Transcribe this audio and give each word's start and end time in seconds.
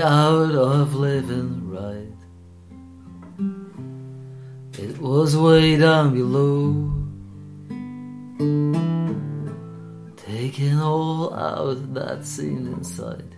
out 0.00 0.54
of 0.54 0.94
living 0.94 1.70
right. 1.70 2.18
It 4.78 4.98
was 4.98 5.36
way 5.36 5.76
down 5.76 6.12
below, 6.14 6.90
taking 10.16 10.78
all 10.80 11.32
out 11.34 11.94
that 11.94 12.24
seemed 12.24 12.68
inside, 12.68 13.34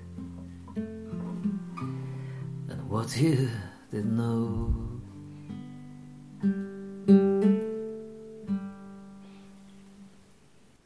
and 2.68 2.88
what 2.88 3.16
you 3.16 3.50
didn't 3.90 4.16
know. 4.16 4.74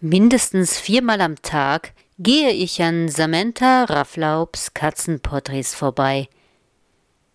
Mindestens 0.02 0.80
viermal 0.80 1.20
am 1.20 1.36
Tag 1.36 1.92
gehe 2.22 2.50
ich 2.50 2.82
an 2.82 3.08
Samantha 3.08 3.84
Rafflaubs 3.84 4.74
Katzenporträts 4.74 5.74
vorbei. 5.74 6.28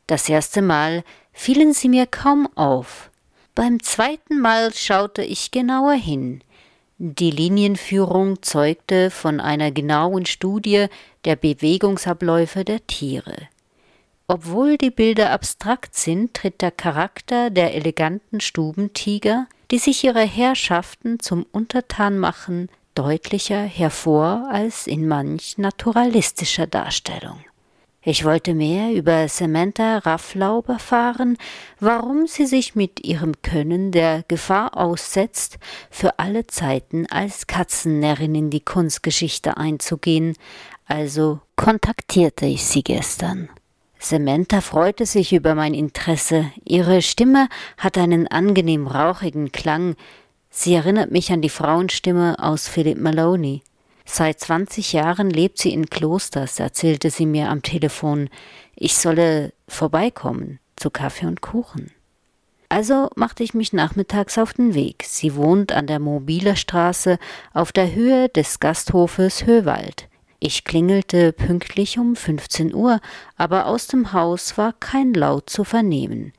Das 0.06 0.30
erste 0.30 0.62
Mal 0.62 1.04
fielen 1.34 1.74
sie 1.74 1.90
mir 1.90 2.06
kaum 2.06 2.48
auf. 2.54 3.10
Beim 3.56 3.82
zweiten 3.82 4.40
Mal 4.40 4.72
schaute 4.76 5.24
ich 5.24 5.50
genauer 5.50 5.94
hin. 5.94 6.44
Die 7.00 7.32
Linienführung 7.32 8.44
zeugte 8.44 9.10
von 9.10 9.40
einer 9.40 9.72
genauen 9.72 10.28
Studie 10.28 10.86
der 11.26 11.36
Bewegungsabläufe 11.36 12.64
der 12.64 12.86
Tiere. 12.86 13.36
Obwohl 14.28 14.78
die 14.78 14.92
Bilder 14.92 15.32
abstrakt 15.32 15.96
sind, 15.96 16.36
tritt 16.36 16.62
der 16.62 16.72
Charakter 16.72 17.50
der 17.50 17.74
eleganten 17.74 18.40
Stubentiger, 18.40 19.48
die 19.72 19.80
sich 19.80 20.04
ihre 20.04 20.24
Herrschaften 20.24 21.20
zum 21.20 21.44
Untertan 21.52 22.20
machen, 22.20 22.70
deutlicher 22.96 23.62
hervor 23.62 24.48
als 24.52 24.88
in 24.88 25.08
manch 25.08 25.58
naturalistischer 25.58 26.68
Darstellung. 26.68 27.40
Ich 28.08 28.24
wollte 28.24 28.54
mehr 28.54 28.94
über 28.94 29.28
Samantha 29.28 29.98
Rafflaub 29.98 30.70
erfahren, 30.70 31.38
warum 31.80 32.28
sie 32.28 32.46
sich 32.46 32.76
mit 32.76 33.04
ihrem 33.04 33.42
Können 33.42 33.92
der 33.92 34.24
Gefahr 34.28 34.78
aussetzt, 34.78 35.58
für 35.90 36.20
alle 36.20 36.46
Zeiten 36.46 37.08
als 37.08 37.48
Katzennärrin 37.48 38.36
in 38.36 38.50
die 38.52 38.60
Kunstgeschichte 38.60 39.58
einzugehen, 39.58 40.36
also 40.86 41.40
kontaktierte 41.56 42.46
ich 42.46 42.64
sie 42.66 42.84
gestern. 42.84 43.50
Samantha 43.98 44.62
freute 44.62 45.08
sich 45.08 45.34
über 45.34 45.56
mein 45.56 45.74
Interesse. 45.74 46.52
Ihre 46.64 47.02
Stimme 47.02 47.50
hat 47.80 47.98
einen 47.98 48.28
angenehm 48.28 48.86
rauchigen 48.86 49.52
Klang, 49.52 49.96
Sie 50.58 50.74
erinnert 50.74 51.12
mich 51.12 51.34
an 51.34 51.42
die 51.42 51.50
Frauenstimme 51.50 52.38
aus 52.40 52.70
Philip 52.70 52.98
Maloney. 52.98 53.62
Seit 54.06 54.40
20 54.40 54.94
Jahren 54.94 55.30
lebt 55.30 55.58
sie 55.58 55.74
in 55.74 55.90
Klosters, 55.90 56.62
erzählte 56.62 57.10
sie 57.10 57.26
mir 57.26 57.50
am 57.50 57.62
Telefon. 57.62 58.30
Ich 58.74 58.96
solle 58.96 59.52
vorbeikommen 59.68 60.60
zu 60.78 60.90
Kaffee 60.90 61.26
und 61.26 61.42
Kuchen. 61.42 61.92
Also 62.70 63.10
machte 63.18 63.44
ich 63.44 63.54
mich 63.54 63.74
nachmittags 63.74 64.38
auf 64.38 64.54
den 64.54 64.74
Weg. 64.74 65.04
Sie 65.06 65.36
wohnt 65.36 65.74
an 65.74 65.88
der 65.88 66.00
Mobiler 66.00 66.56
Straße 66.56 67.20
auf 67.54 67.74
der 67.74 67.94
Höhe 67.94 68.30
des 68.30 68.62
Gasthofes 68.62 69.46
Höhwald. 69.46 70.08
Ich 70.40 70.64
klingelte 70.64 71.34
pünktlich 71.34 72.00
um 72.00 72.16
15 72.16 72.74
Uhr, 72.74 73.02
aber 73.36 73.66
aus 73.66 73.88
dem 73.88 74.14
Haus 74.14 74.58
war 74.58 74.72
kein 74.80 75.14
Laut 75.14 75.50
zu 75.50 75.66
vernehmen. 75.66 76.32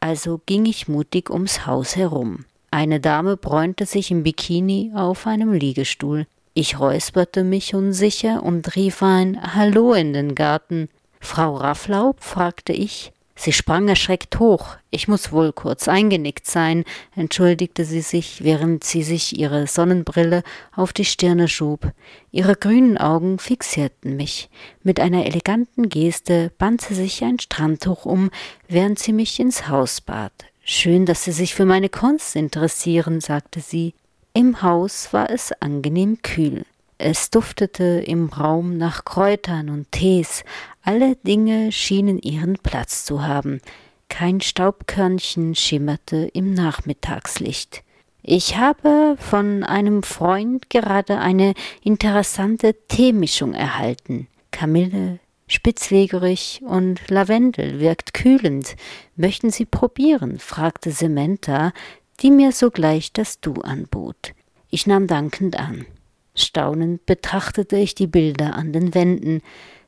Also 0.00 0.40
ging 0.46 0.64
ich 0.64 0.88
mutig 0.88 1.28
ums 1.28 1.66
Haus 1.66 1.96
herum. 1.96 2.46
Eine 2.70 3.00
Dame 3.00 3.36
bräunte 3.36 3.86
sich 3.86 4.10
im 4.10 4.22
Bikini 4.22 4.92
auf 4.94 5.26
einem 5.26 5.52
Liegestuhl. 5.52 6.26
Ich 6.52 6.78
räusperte 6.78 7.42
mich 7.42 7.74
unsicher 7.74 8.42
und 8.42 8.76
rief 8.76 9.02
ein 9.02 9.54
Hallo 9.54 9.94
in 9.94 10.12
den 10.12 10.34
Garten. 10.34 10.88
Frau 11.20 11.54
Rafflaub? 11.54 12.22
fragte 12.22 12.72
ich. 12.72 13.12
Sie 13.40 13.52
sprang 13.52 13.88
erschreckt 13.88 14.40
hoch. 14.40 14.76
Ich 14.90 15.06
muss 15.06 15.30
wohl 15.30 15.52
kurz 15.52 15.86
eingenickt 15.86 16.46
sein, 16.46 16.84
entschuldigte 17.14 17.84
sie 17.84 18.00
sich, 18.00 18.42
während 18.42 18.82
sie 18.82 19.04
sich 19.04 19.38
ihre 19.38 19.68
Sonnenbrille 19.68 20.42
auf 20.74 20.92
die 20.92 21.04
Stirne 21.04 21.46
schob. 21.46 21.92
Ihre 22.32 22.56
grünen 22.56 22.98
Augen 22.98 23.38
fixierten 23.38 24.16
mich. 24.16 24.50
Mit 24.82 24.98
einer 24.98 25.24
eleganten 25.24 25.88
Geste 25.88 26.50
band 26.58 26.80
sie 26.80 26.94
sich 26.94 27.22
ein 27.22 27.38
Strandtuch 27.38 28.04
um, 28.04 28.30
während 28.66 28.98
sie 28.98 29.12
mich 29.12 29.38
ins 29.38 29.68
Haus 29.68 30.00
bat. 30.00 30.32
Schön, 30.70 31.06
dass 31.06 31.24
Sie 31.24 31.32
sich 31.32 31.54
für 31.54 31.64
meine 31.64 31.88
Kunst 31.88 32.36
interessieren, 32.36 33.22
sagte 33.22 33.60
sie. 33.60 33.94
Im 34.34 34.60
Haus 34.60 35.14
war 35.14 35.30
es 35.30 35.50
angenehm 35.62 36.18
kühl. 36.22 36.66
Es 36.98 37.30
duftete 37.30 38.04
im 38.06 38.28
Raum 38.28 38.76
nach 38.76 39.06
Kräutern 39.06 39.70
und 39.70 39.90
Tees. 39.92 40.44
Alle 40.82 41.16
Dinge 41.16 41.72
schienen 41.72 42.18
ihren 42.18 42.58
Platz 42.58 43.06
zu 43.06 43.26
haben. 43.26 43.62
Kein 44.10 44.42
Staubkörnchen 44.42 45.54
schimmerte 45.54 46.28
im 46.34 46.52
Nachmittagslicht. 46.52 47.82
Ich 48.22 48.58
habe 48.58 49.16
von 49.18 49.64
einem 49.64 50.02
Freund 50.02 50.68
gerade 50.68 51.18
eine 51.18 51.54
interessante 51.82 52.76
Teemischung 52.88 53.54
erhalten. 53.54 54.28
Kamille, 54.50 55.18
Spitzwegerich 55.48 56.60
und 56.64 57.00
Lavendel 57.08 57.80
wirkt 57.80 58.14
kühlend. 58.14 58.76
Möchten 59.16 59.50
Sie 59.50 59.64
probieren? 59.64 60.38
fragte 60.38 60.92
Samantha, 60.92 61.72
die 62.20 62.30
mir 62.30 62.52
sogleich 62.52 63.12
das 63.12 63.40
Du 63.40 63.54
anbot. 63.54 64.34
Ich 64.70 64.86
nahm 64.86 65.06
dankend 65.06 65.58
an. 65.58 65.86
Staunend 66.34 67.06
betrachtete 67.06 67.76
ich 67.76 67.94
die 67.94 68.06
Bilder 68.06 68.54
an 68.54 68.72
den 68.72 68.94
Wänden. 68.94 69.40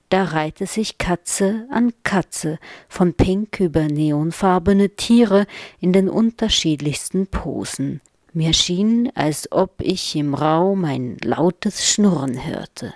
Da 0.08 0.24
reihte 0.24 0.66
sich 0.66 0.98
Katze 0.98 1.68
an 1.70 1.92
Katze, 2.02 2.58
von 2.88 3.14
pink 3.14 3.60
über 3.60 3.82
neonfarbene 3.82 4.96
Tiere 4.96 5.46
in 5.78 5.92
den 5.92 6.08
unterschiedlichsten 6.08 7.26
Posen. 7.26 8.00
Mir 8.32 8.54
schien, 8.54 9.12
als 9.14 9.52
ob 9.52 9.74
ich 9.80 10.16
im 10.16 10.34
Raum 10.34 10.84
ein 10.84 11.18
lautes 11.22 11.86
Schnurren 11.86 12.44
hörte. 12.44 12.94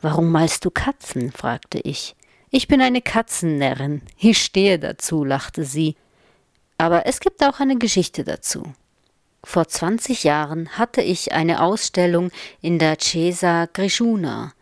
Warum 0.00 0.30
malst 0.30 0.64
du 0.64 0.70
Katzen? 0.70 1.32
fragte 1.32 1.78
ich. 1.78 2.14
Ich 2.50 2.68
bin 2.68 2.80
eine 2.80 3.02
Katzennärrin. 3.02 4.02
Ich 4.18 4.42
stehe 4.42 4.78
dazu, 4.78 5.24
lachte 5.24 5.64
sie. 5.64 5.96
Aber 6.78 7.06
es 7.06 7.20
gibt 7.20 7.42
auch 7.42 7.60
eine 7.60 7.76
Geschichte 7.76 8.24
dazu. 8.24 8.74
Vor 9.42 9.68
20 9.68 10.24
Jahren 10.24 10.70
hatte 10.78 11.02
ich 11.02 11.32
eine 11.32 11.62
Ausstellung 11.62 12.30
in 12.60 12.78
der 12.78 12.98
Cesa 12.98 13.66
Grishuna. 13.72 14.52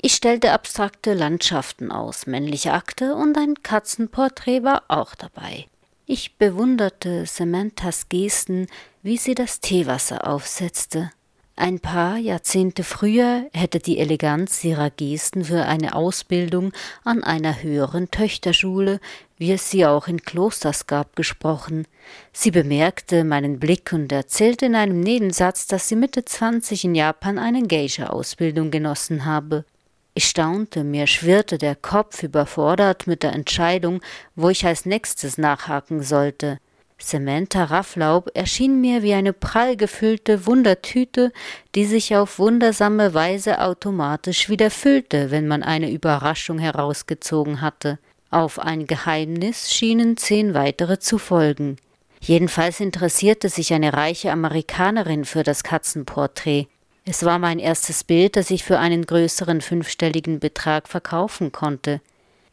Ich 0.00 0.14
stellte 0.14 0.52
abstrakte 0.52 1.14
Landschaften 1.14 1.90
aus, 1.90 2.26
männliche 2.26 2.72
Akte 2.72 3.14
und 3.14 3.36
ein 3.38 3.54
Katzenporträt 3.62 4.62
war 4.62 4.84
auch 4.88 5.14
dabei. 5.14 5.66
Ich 6.04 6.36
bewunderte 6.36 7.26
Samanthas 7.26 8.08
Gesten, 8.08 8.68
wie 9.02 9.16
sie 9.16 9.34
das 9.34 9.60
Teewasser 9.60 10.26
aufsetzte. 10.28 11.10
Ein 11.58 11.80
paar 11.80 12.18
Jahrzehnte 12.18 12.84
früher 12.84 13.46
hätte 13.54 13.78
die 13.78 13.98
Eleganz 13.98 14.62
ihrer 14.62 14.90
Gesten 14.90 15.46
für 15.46 15.64
eine 15.64 15.94
Ausbildung 15.94 16.72
an 17.02 17.24
einer 17.24 17.62
höheren 17.62 18.10
Töchterschule, 18.10 19.00
wie 19.38 19.52
es 19.52 19.70
sie 19.70 19.86
auch 19.86 20.06
in 20.06 20.20
Klosters 20.20 20.86
gab, 20.86 21.16
gesprochen. 21.16 21.86
Sie 22.30 22.50
bemerkte 22.50 23.24
meinen 23.24 23.58
Blick 23.58 23.94
und 23.94 24.12
erzählte 24.12 24.66
in 24.66 24.74
einem 24.74 25.00
Nebensatz, 25.00 25.66
dass 25.66 25.88
sie 25.88 25.96
Mitte 25.96 26.26
zwanzig 26.26 26.84
in 26.84 26.94
Japan 26.94 27.38
eine 27.38 27.66
Geisha-Ausbildung 27.66 28.70
genossen 28.70 29.24
habe. 29.24 29.64
Ich 30.12 30.26
staunte, 30.26 30.84
mir 30.84 31.06
schwirrte 31.06 31.56
der 31.56 31.74
Kopf 31.74 32.22
überfordert 32.22 33.06
mit 33.06 33.22
der 33.22 33.32
Entscheidung, 33.32 34.02
wo 34.34 34.50
ich 34.50 34.66
als 34.66 34.84
nächstes 34.84 35.38
nachhaken 35.38 36.02
sollte. 36.02 36.58
Samantha 36.98 37.64
Rafflaub 37.64 38.30
erschien 38.34 38.80
mir 38.80 39.02
wie 39.02 39.12
eine 39.12 39.34
prall 39.34 39.76
gefüllte 39.76 40.46
Wundertüte, 40.46 41.30
die 41.74 41.84
sich 41.84 42.16
auf 42.16 42.38
wundersame 42.38 43.12
Weise 43.12 43.60
automatisch 43.60 44.48
wieder 44.48 44.70
füllte, 44.70 45.30
wenn 45.30 45.46
man 45.46 45.62
eine 45.62 45.90
Überraschung 45.90 46.58
herausgezogen 46.58 47.60
hatte. 47.60 47.98
Auf 48.30 48.58
ein 48.58 48.86
Geheimnis 48.86 49.72
schienen 49.72 50.16
zehn 50.16 50.54
weitere 50.54 50.98
zu 50.98 51.18
folgen. 51.18 51.76
Jedenfalls 52.20 52.80
interessierte 52.80 53.50
sich 53.50 53.72
eine 53.74 53.92
reiche 53.92 54.32
Amerikanerin 54.32 55.24
für 55.24 55.42
das 55.42 55.62
Katzenporträt. 55.62 56.66
Es 57.04 57.24
war 57.24 57.38
mein 57.38 57.58
erstes 57.58 58.02
Bild, 58.02 58.36
das 58.36 58.50
ich 58.50 58.64
für 58.64 58.78
einen 58.78 59.06
größeren 59.06 59.60
fünfstelligen 59.60 60.40
Betrag 60.40 60.88
verkaufen 60.88 61.52
konnte. 61.52 62.00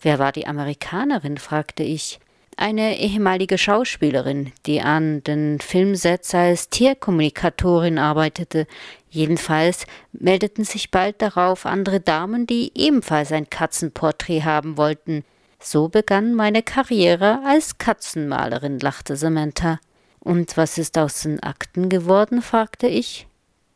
Wer 0.01 0.19
war 0.19 0.31
die 0.31 0.45
Amerikanerin? 0.45 1.37
fragte 1.37 1.81
ich 1.81 2.19
eine 2.57 2.99
ehemalige 2.99 3.57
Schauspielerin, 3.57 4.51
die 4.65 4.81
an 4.81 5.23
den 5.23 5.59
Filmsets 5.59 6.33
als 6.33 6.69
Tierkommunikatorin 6.69 7.97
arbeitete. 7.97 8.67
Jedenfalls 9.09 9.85
meldeten 10.11 10.63
sich 10.63 10.91
bald 10.91 11.21
darauf 11.21 11.65
andere 11.65 11.99
Damen, 11.99 12.47
die 12.47 12.71
ebenfalls 12.75 13.31
ein 13.31 13.49
Katzenporträt 13.49 14.43
haben 14.43 14.77
wollten. 14.77 15.23
So 15.59 15.87
begann 15.87 16.33
meine 16.33 16.63
Karriere 16.63 17.41
als 17.45 17.77
Katzenmalerin, 17.77 18.79
lachte 18.79 19.15
Samantha. 19.15 19.79
Und 20.19 20.57
was 20.57 20.77
ist 20.77 20.97
aus 20.97 21.21
den 21.21 21.41
Akten 21.41 21.89
geworden? 21.89 22.41
fragte 22.41 22.87
ich. 22.87 23.27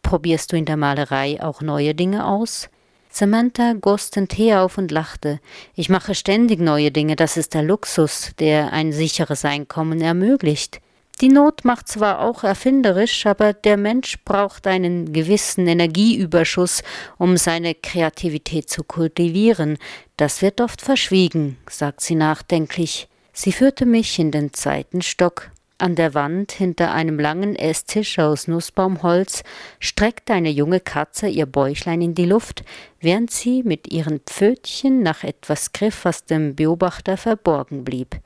Probierst 0.02 0.52
du 0.52 0.58
in 0.58 0.66
der 0.66 0.78
Malerei 0.78 1.42
auch 1.42 1.62
neue 1.62 1.94
Dinge 1.94 2.26
aus? 2.26 2.70
Samantha 3.10 3.74
goss 3.74 4.12
den 4.12 4.28
Tee 4.28 4.54
auf 4.56 4.78
und 4.78 4.92
lachte. 4.92 5.40
Ich 5.76 5.90
mache 5.90 6.16
ständig 6.16 6.60
neue 6.60 6.92
Dinge, 6.92 7.16
das 7.16 7.38
ist 7.38 7.54
der 7.54 7.64
Luxus, 7.64 8.32
der 8.40 8.74
ein 8.74 8.92
sicheres 8.92 9.46
Einkommen 9.46 10.02
ermöglicht. 10.02 10.82
Die 11.20 11.30
Not 11.30 11.66
macht 11.66 11.88
zwar 11.88 12.22
auch 12.22 12.44
erfinderisch, 12.44 13.26
aber 13.26 13.54
der 13.54 13.76
Mensch 13.76 14.24
braucht 14.24 14.68
einen 14.68 15.14
gewissen 15.14 15.68
Energieüberschuss, 15.68 16.84
um 17.18 17.38
seine 17.38 17.74
Kreativität 17.74 18.70
zu 18.70 18.84
kultivieren. 18.84 19.80
Das 20.16 20.44
wird 20.44 20.62
oft 20.62 20.80
verschwiegen, 20.80 21.58
sagt 21.68 22.02
sie 22.02 22.14
nachdenklich. 22.14 23.08
Sie 23.34 23.52
führte 23.52 23.88
mich 23.88 24.20
in 24.20 24.30
den 24.30 24.54
zweiten 24.54 25.02
Stock. 25.02 25.50
An 25.80 25.96
der 25.96 26.16
Wand 26.16 26.54
hinter 26.54 26.92
einem 26.92 27.20
langen 27.20 27.56
Esstisch 27.56 28.18
aus 28.18 28.48
Nussbaumholz 28.48 29.44
streckte 29.80 30.34
eine 30.34 30.50
junge 30.50 30.80
Katze 30.80 31.28
ihr 31.28 31.46
Bäuchlein 31.46 32.02
in 32.02 32.16
die 32.16 32.26
Luft, 32.26 32.64
während 33.00 33.30
sie 33.30 33.62
mit 33.62 33.92
ihren 33.94 34.20
Pfötchen 34.22 35.04
nach 35.04 35.24
etwas 35.24 35.74
griff, 35.74 36.04
was 36.04 36.26
dem 36.26 36.56
Beobachter 36.56 37.16
verborgen 37.16 37.84
blieb. 37.84 38.20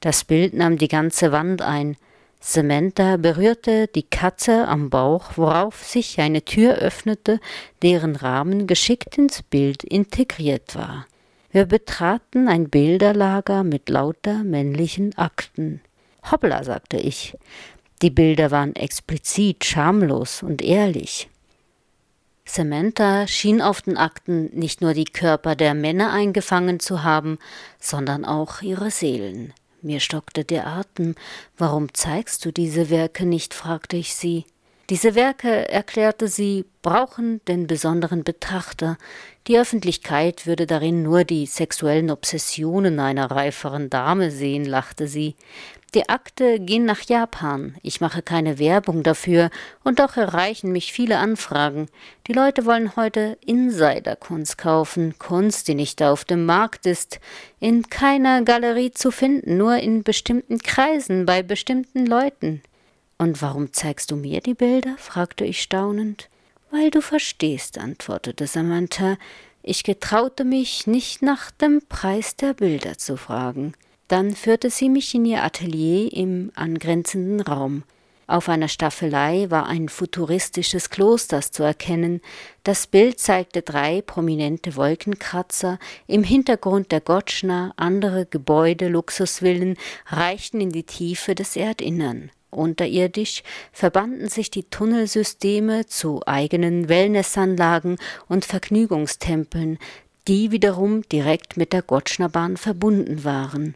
Das 0.00 0.24
Bild 0.24 0.54
nahm 0.54 0.78
die 0.78 0.88
ganze 0.88 1.30
Wand 1.30 1.60
ein. 1.60 1.96
Samantha 2.40 3.18
berührte 3.18 3.86
die 3.88 4.02
Katze 4.02 4.66
am 4.66 4.88
Bauch, 4.88 5.32
worauf 5.36 5.84
sich 5.84 6.20
eine 6.20 6.42
Tür 6.42 6.76
öffnete, 6.76 7.38
deren 7.82 8.16
Rahmen 8.16 8.66
geschickt 8.66 9.18
ins 9.18 9.42
Bild 9.42 9.84
integriert 9.84 10.74
war. 10.74 11.06
Wir 11.50 11.66
betraten 11.66 12.48
ein 12.48 12.70
Bilderlager 12.70 13.62
mit 13.62 13.90
lauter 13.90 14.42
männlichen 14.42 15.16
Akten. 15.18 15.82
Hoppla, 16.30 16.64
sagte 16.64 16.96
ich. 16.96 17.36
Die 18.02 18.10
Bilder 18.10 18.50
waren 18.50 18.74
explizit, 18.76 19.64
schamlos 19.64 20.42
und 20.42 20.62
ehrlich. 20.62 21.28
Samantha 22.44 23.26
schien 23.26 23.62
auf 23.62 23.82
den 23.82 23.96
Akten 23.96 24.50
nicht 24.52 24.82
nur 24.82 24.92
die 24.92 25.06
Körper 25.06 25.56
der 25.56 25.74
Männer 25.74 26.12
eingefangen 26.12 26.78
zu 26.78 27.02
haben, 27.02 27.38
sondern 27.80 28.24
auch 28.24 28.60
ihre 28.60 28.90
Seelen. 28.90 29.54
Mir 29.80 30.00
stockte 30.00 30.44
der 30.44 30.66
Atem. 30.66 31.14
Warum 31.56 31.92
zeigst 31.94 32.44
du 32.44 32.52
diese 32.52 32.90
Werke 32.90 33.26
nicht? 33.26 33.54
fragte 33.54 33.96
ich 33.96 34.14
sie. 34.14 34.44
Diese 34.90 35.14
Werke, 35.14 35.68
erklärte 35.70 36.28
sie, 36.28 36.66
brauchen 36.82 37.42
den 37.46 37.66
besonderen 37.66 38.22
Betrachter. 38.22 38.98
Die 39.46 39.58
Öffentlichkeit 39.58 40.46
würde 40.46 40.66
darin 40.66 41.02
nur 41.02 41.24
die 41.24 41.46
sexuellen 41.46 42.10
Obsessionen 42.10 43.00
einer 43.00 43.30
reiferen 43.30 43.88
Dame 43.88 44.30
sehen, 44.30 44.66
lachte 44.66 45.08
sie. 45.08 45.36
Die 45.94 46.08
Akte 46.08 46.58
gehen 46.58 46.84
nach 46.84 47.02
Japan. 47.02 47.76
Ich 47.82 48.00
mache 48.00 48.20
keine 48.20 48.58
Werbung 48.58 49.04
dafür 49.04 49.50
und 49.84 50.00
doch 50.00 50.16
erreichen 50.16 50.72
mich 50.72 50.92
viele 50.92 51.18
Anfragen. 51.18 51.88
Die 52.26 52.32
Leute 52.32 52.64
wollen 52.64 52.96
heute 52.96 53.38
Insiderkunst 53.46 54.58
kaufen, 54.58 55.14
Kunst, 55.20 55.68
die 55.68 55.76
nicht 55.76 56.02
auf 56.02 56.24
dem 56.24 56.46
Markt 56.46 56.84
ist, 56.86 57.20
in 57.60 57.88
keiner 57.90 58.42
Galerie 58.42 58.90
zu 58.90 59.12
finden, 59.12 59.56
nur 59.56 59.76
in 59.76 60.02
bestimmten 60.02 60.58
Kreisen, 60.58 61.26
bei 61.26 61.44
bestimmten 61.44 62.06
Leuten. 62.06 62.60
Und 63.16 63.40
warum 63.40 63.72
zeigst 63.72 64.10
du 64.10 64.16
mir 64.16 64.40
die 64.40 64.54
Bilder? 64.54 64.96
fragte 64.98 65.44
ich 65.44 65.62
staunend. 65.62 66.28
Weil 66.72 66.90
du 66.90 67.02
verstehst, 67.02 67.78
antwortete 67.78 68.48
Samantha. 68.48 69.16
Ich 69.62 69.84
getraute 69.84 70.42
mich 70.42 70.88
nicht 70.88 71.22
nach 71.22 71.52
dem 71.52 71.82
Preis 71.88 72.34
der 72.34 72.52
Bilder 72.52 72.98
zu 72.98 73.16
fragen. 73.16 73.74
Dann 74.08 74.34
führte 74.34 74.70
sie 74.70 74.88
mich 74.88 75.14
in 75.14 75.24
ihr 75.24 75.42
Atelier 75.42 76.12
im 76.12 76.52
angrenzenden 76.54 77.40
Raum. 77.40 77.84
Auf 78.26 78.48
einer 78.48 78.68
Staffelei 78.68 79.50
war 79.50 79.66
ein 79.66 79.88
futuristisches 79.90 80.88
Kloster 80.88 81.42
zu 81.42 81.62
erkennen. 81.62 82.22
Das 82.62 82.86
Bild 82.86 83.18
zeigte 83.18 83.60
drei 83.60 84.00
prominente 84.00 84.76
Wolkenkratzer, 84.76 85.78
im 86.06 86.24
Hintergrund 86.24 86.90
der 86.90 87.02
Gotschna, 87.02 87.74
andere 87.76 88.24
Gebäude, 88.24 88.88
Luxusvillen 88.88 89.76
reichten 90.06 90.60
in 90.60 90.70
die 90.70 90.84
Tiefe 90.84 91.34
des 91.34 91.56
Erdinnern. 91.56 92.30
Unterirdisch 92.50 93.42
verbanden 93.72 94.28
sich 94.28 94.50
die 94.50 94.64
Tunnelsysteme 94.64 95.86
zu 95.86 96.22
eigenen 96.24 96.88
Wellnessanlagen 96.88 97.98
und 98.28 98.44
Vergnügungstempeln, 98.44 99.78
die 100.28 100.50
wiederum 100.50 101.02
direkt 101.02 101.56
mit 101.56 101.72
der 101.72 101.82
Gotschnerbahn 101.82 102.56
verbunden 102.56 103.24
waren. 103.24 103.74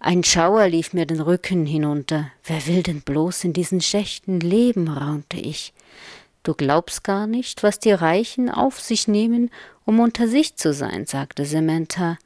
Ein 0.00 0.24
Schauer 0.24 0.68
lief 0.68 0.92
mir 0.92 1.06
den 1.06 1.20
Rücken 1.20 1.66
hinunter. 1.66 2.30
Wer 2.44 2.66
will 2.66 2.82
denn 2.82 3.00
bloß 3.00 3.44
in 3.44 3.52
diesen 3.52 3.80
Schächten 3.80 4.40
leben? 4.40 4.88
raunte 4.88 5.38
ich. 5.38 5.72
Du 6.42 6.54
glaubst 6.54 7.04
gar 7.04 7.26
nicht, 7.26 7.62
was 7.62 7.78
die 7.78 7.92
Reichen 7.92 8.48
auf 8.48 8.80
sich 8.80 9.08
nehmen, 9.08 9.50
um 9.84 10.00
unter 10.00 10.28
sich 10.28 10.56
zu 10.56 10.72
sein, 10.72 11.06
sagte 11.06 11.44
Samantha. 11.44 12.18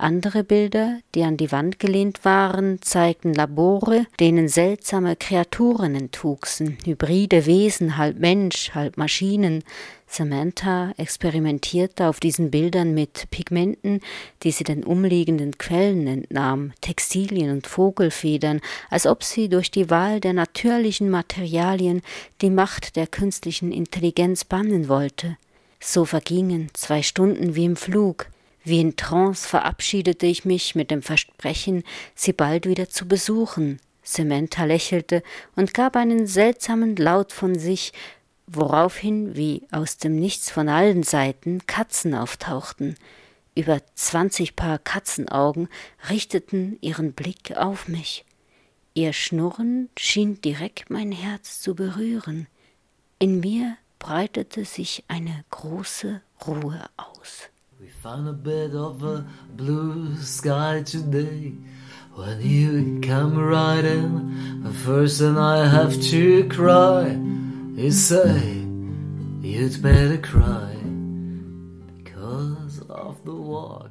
Andere 0.00 0.44
Bilder, 0.44 1.00
die 1.14 1.24
an 1.24 1.36
die 1.36 1.52
Wand 1.52 1.78
gelehnt 1.78 2.24
waren, 2.24 2.80
zeigten 2.80 3.34
Labore, 3.34 4.06
denen 4.18 4.48
seltsame 4.48 5.14
Kreaturen 5.14 5.94
entwuchsen, 5.94 6.78
hybride 6.84 7.46
Wesen, 7.46 7.96
halb 7.96 8.18
Mensch, 8.18 8.70
halb 8.74 8.96
Maschinen. 8.96 9.62
Samantha 10.06 10.92
experimentierte 10.96 12.08
auf 12.08 12.18
diesen 12.18 12.50
Bildern 12.50 12.94
mit 12.94 13.30
Pigmenten, 13.30 14.00
die 14.42 14.50
sie 14.50 14.64
den 14.64 14.84
umliegenden 14.84 15.58
Quellen 15.58 16.06
entnahm, 16.06 16.72
Textilien 16.80 17.50
und 17.50 17.66
Vogelfedern, 17.66 18.60
als 18.88 19.06
ob 19.06 19.22
sie 19.22 19.48
durch 19.48 19.70
die 19.70 19.90
Wahl 19.90 20.18
der 20.18 20.32
natürlichen 20.32 21.10
Materialien 21.10 22.02
die 22.40 22.50
Macht 22.50 22.96
der 22.96 23.06
künstlichen 23.06 23.70
Intelligenz 23.70 24.44
bannen 24.44 24.88
wollte. 24.88 25.36
So 25.78 26.04
vergingen 26.04 26.68
zwei 26.72 27.02
Stunden 27.02 27.54
wie 27.54 27.64
im 27.66 27.76
Flug. 27.76 28.26
Wie 28.62 28.80
in 28.80 28.96
Trance 28.96 29.48
verabschiedete 29.48 30.26
ich 30.26 30.44
mich 30.44 30.74
mit 30.74 30.90
dem 30.90 31.02
Versprechen, 31.02 31.82
sie 32.14 32.32
bald 32.32 32.66
wieder 32.66 32.88
zu 32.88 33.08
besuchen. 33.08 33.80
Samantha 34.02 34.64
lächelte 34.64 35.22
und 35.56 35.74
gab 35.74 35.96
einen 35.96 36.26
seltsamen 36.26 36.96
Laut 36.96 37.32
von 37.32 37.58
sich, 37.58 37.92
woraufhin 38.46 39.36
wie 39.36 39.62
aus 39.70 39.98
dem 39.98 40.16
Nichts 40.16 40.50
von 40.50 40.68
allen 40.68 41.02
Seiten 41.02 41.66
Katzen 41.66 42.14
auftauchten. 42.14 42.96
Über 43.54 43.80
zwanzig 43.94 44.56
Paar 44.56 44.78
Katzenaugen 44.78 45.68
richteten 46.08 46.78
ihren 46.80 47.12
Blick 47.12 47.56
auf 47.56 47.88
mich. 47.88 48.24
Ihr 48.94 49.12
Schnurren 49.12 49.88
schien 49.96 50.40
direkt 50.40 50.90
mein 50.90 51.12
Herz 51.12 51.60
zu 51.60 51.74
berühren. 51.74 52.48
In 53.18 53.40
mir 53.40 53.76
breitete 53.98 54.64
sich 54.64 55.04
eine 55.08 55.44
große 55.50 56.20
Ruhe 56.46 56.84
aus. 56.96 57.50
We 57.80 57.88
found 57.88 58.28
a 58.28 58.34
bit 58.34 58.74
of 58.74 59.02
a 59.02 59.26
blue 59.56 60.14
sky 60.16 60.82
today. 60.82 61.54
When 62.14 62.42
you 62.42 63.00
come 63.00 63.38
riding, 63.38 64.62
the 64.62 64.70
first 64.70 65.18
thing 65.18 65.38
I 65.38 65.66
have 65.66 65.98
to 65.98 66.46
cry 66.50 67.18
is 67.78 68.06
say, 68.06 68.66
you'd 69.40 69.80
better 69.80 70.18
cry 70.18 70.74
because 72.04 72.80
of 72.90 73.24
the 73.24 73.34
walk. 73.34 73.89